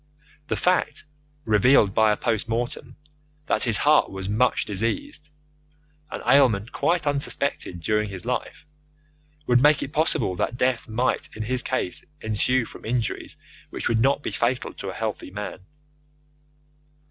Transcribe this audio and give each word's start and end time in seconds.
The 0.47 0.55
fact, 0.55 1.03
revealed 1.45 1.93
by 1.93 2.11
a 2.11 2.17
post 2.17 2.49
mortem, 2.49 2.95
that 3.45 3.65
his 3.65 3.77
heart 3.77 4.09
was 4.09 4.27
much 4.27 4.65
diseased 4.65 5.29
an 6.09 6.23
ailment 6.27 6.71
quite 6.71 7.05
unsuspected 7.05 7.79
during 7.79 8.09
his 8.09 8.25
life 8.25 8.65
would 9.45 9.61
make 9.61 9.83
it 9.83 9.93
possible 9.93 10.35
that 10.37 10.57
death 10.57 10.87
might 10.87 11.29
in 11.35 11.43
his 11.43 11.61
case 11.61 12.03
ensue 12.19 12.65
from 12.65 12.83
injuries 12.83 13.37
which 13.69 13.87
would 13.87 13.99
not 13.99 14.23
be 14.23 14.31
fatal 14.31 14.73
to 14.73 14.89
a 14.89 14.93
healthy 14.95 15.29
man. 15.29 15.59